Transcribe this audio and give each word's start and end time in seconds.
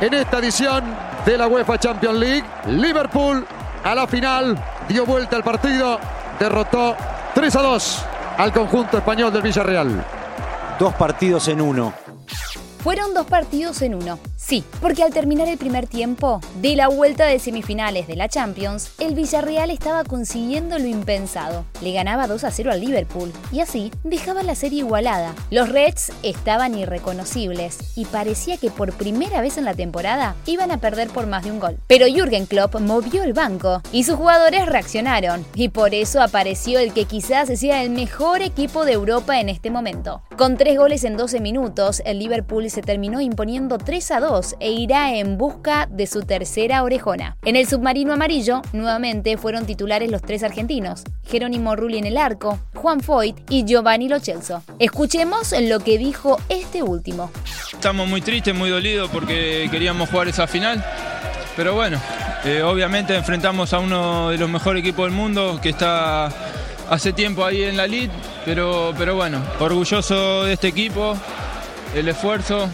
en 0.00 0.14
esta 0.14 0.38
edición 0.38 0.84
de 1.24 1.36
la 1.36 1.46
UEFA 1.46 1.78
Champions 1.78 2.18
League. 2.18 2.44
Liverpool 2.66 3.46
a 3.84 3.94
la 3.94 4.06
final 4.06 4.62
dio 4.88 5.04
vuelta 5.06 5.36
al 5.36 5.44
partido, 5.44 5.98
derrotó 6.38 6.96
3 7.34 7.56
a 7.56 7.62
2 7.62 8.04
al 8.38 8.52
conjunto 8.52 8.98
español 8.98 9.32
del 9.32 9.42
Villarreal. 9.42 10.04
Dos 10.78 10.94
partidos 10.94 11.48
en 11.48 11.60
uno. 11.60 11.92
Fueron 12.82 13.12
dos 13.12 13.26
partidos 13.26 13.82
en 13.82 13.94
uno. 13.94 14.18
Sí, 14.42 14.64
porque 14.80 15.02
al 15.02 15.12
terminar 15.12 15.48
el 15.48 15.58
primer 15.58 15.86
tiempo 15.86 16.40
de 16.62 16.74
la 16.74 16.88
vuelta 16.88 17.26
de 17.26 17.38
semifinales 17.38 18.06
de 18.06 18.16
la 18.16 18.26
Champions, 18.26 18.90
el 18.98 19.14
Villarreal 19.14 19.70
estaba 19.70 20.02
consiguiendo 20.02 20.78
lo 20.78 20.86
impensado. 20.86 21.66
Le 21.82 21.92
ganaba 21.92 22.26
2 22.26 22.44
a 22.44 22.50
0 22.50 22.72
al 22.72 22.80
Liverpool 22.80 23.32
y 23.52 23.60
así 23.60 23.92
dejaba 24.02 24.42
la 24.42 24.54
serie 24.54 24.78
igualada. 24.78 25.34
Los 25.50 25.68
Reds 25.68 26.10
estaban 26.22 26.74
irreconocibles 26.74 27.96
y 27.96 28.06
parecía 28.06 28.56
que 28.56 28.70
por 28.70 28.94
primera 28.94 29.42
vez 29.42 29.58
en 29.58 29.66
la 29.66 29.74
temporada 29.74 30.34
iban 30.46 30.70
a 30.70 30.78
perder 30.78 31.10
por 31.10 31.26
más 31.26 31.44
de 31.44 31.52
un 31.52 31.60
gol. 31.60 31.76
Pero 31.86 32.06
Jürgen 32.06 32.46
Klopp 32.46 32.80
movió 32.80 33.22
el 33.22 33.34
banco 33.34 33.82
y 33.92 34.04
sus 34.04 34.16
jugadores 34.16 34.66
reaccionaron 34.66 35.44
y 35.54 35.68
por 35.68 35.94
eso 35.94 36.22
apareció 36.22 36.78
el 36.78 36.94
que 36.94 37.04
quizás 37.04 37.50
sea 37.60 37.82
el 37.82 37.90
mejor 37.90 38.40
equipo 38.40 38.86
de 38.86 38.92
Europa 38.92 39.38
en 39.38 39.50
este 39.50 39.70
momento. 39.70 40.22
Con 40.38 40.56
tres 40.56 40.78
goles 40.78 41.04
en 41.04 41.18
12 41.18 41.40
minutos, 41.40 42.00
el 42.06 42.18
Liverpool 42.18 42.70
se 42.70 42.80
terminó 42.80 43.20
imponiendo 43.20 43.76
3 43.76 44.10
a 44.12 44.20
2 44.20 44.29
e 44.60 44.70
irá 44.70 45.12
en 45.16 45.36
busca 45.36 45.88
de 45.90 46.06
su 46.06 46.22
tercera 46.22 46.84
orejona. 46.84 47.36
En 47.44 47.56
el 47.56 47.66
submarino 47.66 48.12
amarillo, 48.12 48.62
nuevamente 48.72 49.36
fueron 49.36 49.66
titulares 49.66 50.08
los 50.08 50.22
tres 50.22 50.44
argentinos, 50.44 51.02
Jerónimo 51.28 51.74
Rulli 51.74 51.98
en 51.98 52.06
el 52.06 52.16
arco, 52.16 52.60
Juan 52.76 53.00
Foyt 53.00 53.36
y 53.48 53.64
Giovanni 53.64 54.08
Lochelso. 54.08 54.62
Escuchemos 54.78 55.52
lo 55.60 55.80
que 55.80 55.98
dijo 55.98 56.38
este 56.48 56.84
último. 56.84 57.32
Estamos 57.72 58.06
muy 58.06 58.20
tristes, 58.20 58.54
muy 58.54 58.70
dolidos 58.70 59.10
porque 59.10 59.66
queríamos 59.68 60.08
jugar 60.08 60.28
esa 60.28 60.46
final, 60.46 60.84
pero 61.56 61.74
bueno, 61.74 62.00
eh, 62.44 62.62
obviamente 62.62 63.16
enfrentamos 63.16 63.72
a 63.72 63.80
uno 63.80 64.30
de 64.30 64.38
los 64.38 64.48
mejores 64.48 64.80
equipos 64.80 65.06
del 65.06 65.14
mundo 65.16 65.58
que 65.60 65.70
está 65.70 66.32
hace 66.88 67.12
tiempo 67.12 67.44
ahí 67.44 67.64
en 67.64 67.76
la 67.76 67.88
lead, 67.88 68.10
pero, 68.44 68.94
pero 68.96 69.16
bueno, 69.16 69.42
orgulloso 69.58 70.44
de 70.44 70.52
este 70.52 70.68
equipo, 70.68 71.16
el 71.96 72.08
esfuerzo, 72.08 72.68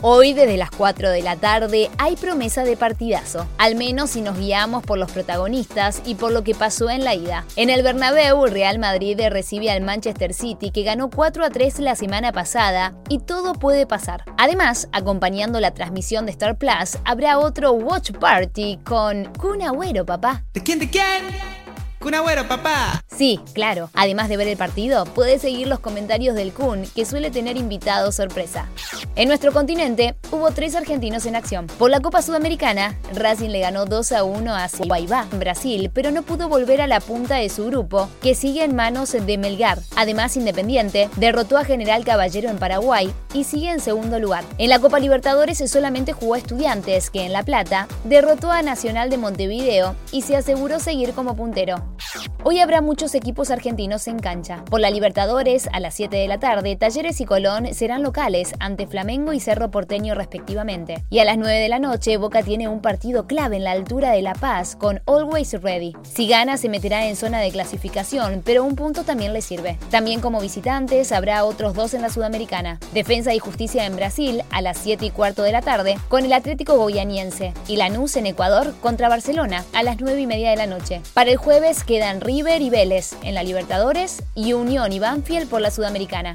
Hoy 0.00 0.32
desde 0.32 0.56
las 0.56 0.70
4 0.70 1.10
de 1.10 1.22
la 1.22 1.34
tarde 1.34 1.90
hay 1.98 2.14
promesa 2.14 2.62
de 2.62 2.76
partidazo, 2.76 3.48
al 3.58 3.74
menos 3.74 4.10
si 4.10 4.20
nos 4.20 4.38
guiamos 4.38 4.84
por 4.84 4.96
los 4.96 5.10
protagonistas 5.10 6.02
y 6.04 6.14
por 6.14 6.30
lo 6.30 6.44
que 6.44 6.54
pasó 6.54 6.88
en 6.88 7.02
la 7.02 7.16
ida. 7.16 7.44
En 7.56 7.68
el 7.68 7.82
Bernabéu, 7.82 8.46
Real 8.46 8.78
Madrid 8.78 9.20
recibe 9.28 9.72
al 9.72 9.80
Manchester 9.80 10.34
City 10.34 10.70
que 10.70 10.84
ganó 10.84 11.10
4 11.10 11.44
a 11.44 11.50
3 11.50 11.80
la 11.80 11.96
semana 11.96 12.30
pasada 12.30 12.94
y 13.08 13.18
todo 13.18 13.54
puede 13.54 13.86
pasar. 13.86 14.22
Además, 14.36 14.88
acompañando 14.92 15.58
la 15.58 15.74
transmisión 15.74 16.26
de 16.26 16.32
Star 16.32 16.56
Plus, 16.58 16.98
habrá 17.04 17.40
otro 17.40 17.72
watch 17.72 18.12
party 18.12 18.78
con 18.84 19.24
Kun 19.36 19.62
Agüero, 19.62 20.06
papá. 20.06 20.44
¿De 20.54 20.62
quién, 20.62 20.78
de 20.78 20.88
quién? 20.88 21.57
Kun 22.00 22.14
Agüero, 22.14 22.46
papá. 22.46 23.02
Sí, 23.16 23.40
claro. 23.54 23.90
Además 23.94 24.28
de 24.28 24.36
ver 24.36 24.46
el 24.46 24.56
partido, 24.56 25.04
puedes 25.04 25.42
seguir 25.42 25.66
los 25.66 25.80
comentarios 25.80 26.36
del 26.36 26.52
Kun, 26.52 26.84
que 26.94 27.04
suele 27.04 27.32
tener 27.32 27.56
invitados 27.56 28.14
sorpresa. 28.14 28.68
En 29.16 29.26
nuestro 29.26 29.52
continente 29.52 30.14
hubo 30.30 30.52
tres 30.52 30.76
argentinos 30.76 31.26
en 31.26 31.34
acción. 31.34 31.66
Por 31.66 31.90
la 31.90 31.98
Copa 31.98 32.22
Sudamericana, 32.22 32.96
Racing 33.14 33.50
le 33.50 33.58
ganó 33.58 33.84
2 33.84 34.12
a 34.12 34.22
1 34.22 34.54
a 34.54 34.68
Guaybá, 34.86 35.26
Brasil, 35.32 35.90
pero 35.92 36.12
no 36.12 36.22
pudo 36.22 36.48
volver 36.48 36.80
a 36.80 36.86
la 36.86 37.00
punta 37.00 37.36
de 37.36 37.48
su 37.48 37.66
grupo, 37.66 38.08
que 38.22 38.36
sigue 38.36 38.62
en 38.62 38.76
manos 38.76 39.10
de 39.12 39.38
Melgar. 39.38 39.80
Además, 39.96 40.36
Independiente 40.36 41.10
derrotó 41.16 41.58
a 41.58 41.64
General 41.64 42.04
Caballero 42.04 42.48
en 42.48 42.58
Paraguay 42.58 43.12
y 43.34 43.42
sigue 43.42 43.70
en 43.70 43.80
segundo 43.80 44.20
lugar. 44.20 44.44
En 44.58 44.70
la 44.70 44.78
Copa 44.78 45.00
Libertadores 45.00 45.58
solamente 45.68 46.12
jugó 46.12 46.34
a 46.34 46.38
Estudiantes, 46.38 47.10
que 47.10 47.24
en 47.24 47.32
La 47.32 47.42
Plata 47.42 47.88
derrotó 48.04 48.52
a 48.52 48.62
Nacional 48.62 49.10
de 49.10 49.18
Montevideo 49.18 49.96
y 50.12 50.22
se 50.22 50.36
aseguró 50.36 50.78
seguir 50.78 51.12
como 51.12 51.34
puntero. 51.34 51.88
Thank 52.00 52.28
you. 52.28 52.37
Hoy 52.50 52.60
habrá 52.60 52.80
muchos 52.80 53.14
equipos 53.14 53.50
argentinos 53.50 54.08
en 54.08 54.18
cancha. 54.18 54.64
Por 54.70 54.80
la 54.80 54.88
Libertadores, 54.88 55.68
a 55.70 55.80
las 55.80 55.92
7 55.92 56.16
de 56.16 56.28
la 56.28 56.38
tarde, 56.38 56.76
Talleres 56.76 57.20
y 57.20 57.26
Colón 57.26 57.74
serán 57.74 58.02
locales 58.02 58.54
ante 58.58 58.86
Flamengo 58.86 59.34
y 59.34 59.40
Cerro 59.40 59.70
Porteño 59.70 60.14
respectivamente. 60.14 61.04
Y 61.10 61.18
a 61.18 61.26
las 61.26 61.36
9 61.36 61.58
de 61.58 61.68
la 61.68 61.78
noche, 61.78 62.16
Boca 62.16 62.42
tiene 62.42 62.66
un 62.66 62.80
partido 62.80 63.26
clave 63.26 63.56
en 63.56 63.64
la 63.64 63.72
altura 63.72 64.12
de 64.12 64.22
La 64.22 64.32
Paz 64.32 64.76
con 64.76 65.02
Always 65.04 65.60
Ready. 65.60 65.92
Si 66.04 66.26
gana, 66.26 66.56
se 66.56 66.70
meterá 66.70 67.06
en 67.06 67.16
zona 67.16 67.40
de 67.40 67.50
clasificación, 67.50 68.40
pero 68.42 68.64
un 68.64 68.76
punto 68.76 69.04
también 69.04 69.34
le 69.34 69.42
sirve. 69.42 69.76
También 69.90 70.22
como 70.22 70.40
visitantes, 70.40 71.12
habrá 71.12 71.44
otros 71.44 71.74
dos 71.74 71.92
en 71.92 72.00
la 72.00 72.08
Sudamericana. 72.08 72.80
Defensa 72.94 73.34
y 73.34 73.40
Justicia 73.40 73.84
en 73.84 73.94
Brasil, 73.94 74.42
a 74.50 74.62
las 74.62 74.78
7 74.78 75.04
y 75.04 75.10
cuarto 75.10 75.42
de 75.42 75.52
la 75.52 75.60
tarde, 75.60 75.98
con 76.08 76.24
el 76.24 76.32
Atlético 76.32 76.78
Goianiense. 76.78 77.52
Y 77.66 77.76
Lanús 77.76 78.16
en 78.16 78.24
Ecuador 78.24 78.72
contra 78.80 79.10
Barcelona, 79.10 79.66
a 79.74 79.82
las 79.82 80.00
9 80.00 80.18
y 80.18 80.26
media 80.26 80.48
de 80.48 80.56
la 80.56 80.66
noche. 80.66 81.02
Para 81.12 81.30
el 81.30 81.36
jueves 81.36 81.84
quedan 81.84 82.22
River 82.38 82.62
y 82.62 82.70
Vélez 82.70 83.16
en 83.24 83.34
la 83.34 83.42
Libertadores 83.42 84.22
y 84.36 84.52
Unión 84.52 84.92
y 84.92 85.00
Banfield 85.00 85.48
por 85.48 85.60
la 85.60 85.72
Sudamericana. 85.72 86.34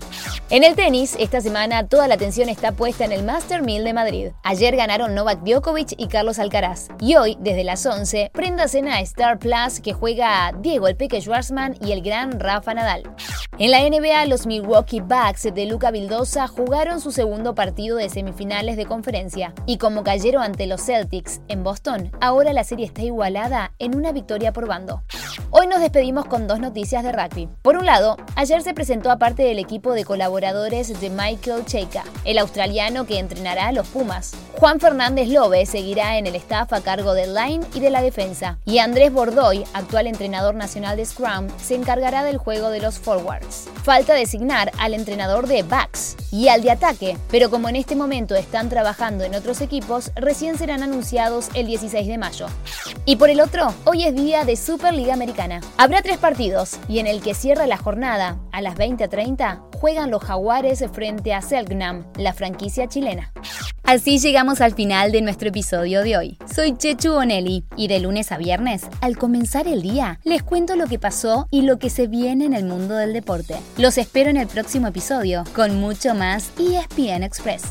En 0.49 0.65
el 0.65 0.75
tenis, 0.75 1.15
esta 1.17 1.39
semana 1.39 1.87
toda 1.87 2.09
la 2.09 2.15
atención 2.15 2.49
está 2.49 2.73
puesta 2.73 3.05
en 3.05 3.13
el 3.13 3.23
Master 3.23 3.61
1000 3.61 3.85
de 3.85 3.93
Madrid. 3.93 4.27
Ayer 4.43 4.75
ganaron 4.75 5.15
Novak 5.15 5.43
Djokovic 5.45 5.93
y 5.97 6.07
Carlos 6.07 6.39
Alcaraz. 6.39 6.89
Y 6.99 7.15
hoy, 7.15 7.37
desde 7.39 7.63
las 7.63 7.85
11, 7.85 8.31
prenda 8.33 8.67
cena 8.67 8.95
a 8.95 8.99
Star 8.99 9.39
Plus 9.39 9.79
que 9.79 9.93
juega 9.93 10.51
Diego 10.59 10.89
el 10.89 10.97
Peque 10.97 11.21
Schwarzman 11.21 11.77
y 11.79 11.93
el 11.93 12.01
gran 12.01 12.37
Rafa 12.37 12.73
Nadal. 12.73 13.03
En 13.57 13.71
la 13.71 13.79
NBA, 13.79 14.25
los 14.25 14.45
Milwaukee 14.45 14.99
Bucks 14.99 15.43
de 15.53 15.65
Luca 15.67 15.89
Vildosa 15.91 16.47
jugaron 16.47 16.99
su 16.99 17.13
segundo 17.13 17.55
partido 17.55 17.95
de 17.95 18.09
semifinales 18.09 18.75
de 18.75 18.85
conferencia. 18.85 19.53
Y 19.67 19.77
como 19.77 20.03
cayeron 20.03 20.43
ante 20.43 20.67
los 20.67 20.83
Celtics 20.83 21.39
en 21.47 21.63
Boston, 21.63 22.11
ahora 22.19 22.51
la 22.51 22.65
serie 22.65 22.85
está 22.85 23.03
igualada 23.03 23.71
en 23.79 23.95
una 23.95 24.11
victoria 24.11 24.51
por 24.51 24.67
bando. 24.67 25.01
Hoy 25.49 25.67
nos 25.67 25.79
despedimos 25.79 26.25
con 26.25 26.47
dos 26.47 26.59
noticias 26.59 27.03
de 27.03 27.11
rugby. 27.11 27.49
Por 27.61 27.77
un 27.77 27.85
lado, 27.85 28.17
ayer 28.35 28.61
se 28.61 28.73
presentó 28.73 29.11
a 29.11 29.17
parte 29.17 29.43
del 29.43 29.59
equipo 29.59 29.93
de 29.93 30.05
colaboradores 30.05 30.99
de 30.99 31.09
Michael 31.09 31.65
Cheika, 31.65 32.03
el 32.25 32.37
australiano 32.37 33.05
que 33.05 33.19
entrenará 33.19 33.67
a 33.67 33.71
los 33.71 33.87
Pumas. 33.87 34.33
Juan 34.53 34.79
Fernández 34.79 35.27
Lobe 35.29 35.65
seguirá 35.65 36.17
en 36.17 36.27
el 36.27 36.35
staff 36.35 36.73
a 36.73 36.81
cargo 36.81 37.13
del 37.13 37.33
line 37.33 37.65
y 37.73 37.79
de 37.79 37.89
la 37.89 38.01
defensa. 38.01 38.57
Y 38.65 38.79
Andrés 38.79 39.11
Bordoy, 39.11 39.63
actual 39.73 40.07
entrenador 40.07 40.55
nacional 40.55 40.97
de 40.97 41.05
Scrum, 41.05 41.47
se 41.61 41.75
encargará 41.75 42.23
del 42.23 42.37
juego 42.37 42.69
de 42.69 42.79
los 42.79 42.99
forwards. 42.99 43.67
Falta 43.83 44.13
designar 44.13 44.71
al 44.79 44.93
entrenador 44.93 45.47
de 45.47 45.63
backs 45.63 46.15
y 46.31 46.47
al 46.47 46.61
de 46.61 46.71
ataque, 46.71 47.17
pero 47.29 47.49
como 47.49 47.69
en 47.69 47.75
este 47.75 47.95
momento 47.95 48.35
están 48.35 48.69
trabajando 48.69 49.23
en 49.23 49.35
otros 49.35 49.61
equipos, 49.61 50.11
recién 50.15 50.57
serán 50.57 50.83
anunciados 50.83 51.49
el 51.53 51.67
16 51.67 52.07
de 52.07 52.17
mayo. 52.17 52.47
Y 53.05 53.17
por 53.17 53.29
el 53.29 53.41
otro, 53.41 53.73
hoy 53.85 54.05
es 54.05 54.15
día 54.15 54.45
de 54.45 54.55
Superliga 54.55 55.15
Habrá 55.77 56.01
tres 56.01 56.17
partidos 56.17 56.79
y 56.87 56.99
en 56.99 57.07
el 57.07 57.21
que 57.21 57.33
cierra 57.33 57.65
la 57.67 57.77
jornada, 57.77 58.39
a 58.51 58.61
las 58.61 58.75
20.30, 58.75 59.61
juegan 59.79 60.11
los 60.11 60.23
Jaguares 60.23 60.83
frente 60.91 61.33
a 61.33 61.41
Selknam, 61.41 62.05
la 62.17 62.33
franquicia 62.33 62.87
chilena. 62.87 63.31
Así 63.83 64.19
llegamos 64.19 64.61
al 64.61 64.73
final 64.73 65.11
de 65.11 65.21
nuestro 65.21 65.49
episodio 65.49 66.03
de 66.03 66.17
hoy. 66.17 66.37
Soy 66.53 66.77
Chechu 66.77 67.13
Bonelli 67.13 67.65
y 67.75 67.87
de 67.87 67.99
lunes 67.99 68.31
a 68.31 68.37
viernes, 68.37 68.83
al 69.01 69.17
comenzar 69.17 69.67
el 69.67 69.81
día, 69.81 70.19
les 70.23 70.43
cuento 70.43 70.75
lo 70.75 70.87
que 70.87 70.99
pasó 70.99 71.47
y 71.51 71.63
lo 71.63 71.79
que 71.79 71.89
se 71.89 72.07
viene 72.07 72.45
en 72.45 72.53
el 72.53 72.65
mundo 72.65 72.95
del 72.95 73.13
deporte. 73.13 73.55
Los 73.77 73.97
espero 73.97 74.29
en 74.29 74.37
el 74.37 74.47
próximo 74.47 74.87
episodio 74.87 75.43
con 75.53 75.79
mucho 75.79 76.15
más 76.15 76.51
ESPN 76.57 77.23
Express. 77.23 77.63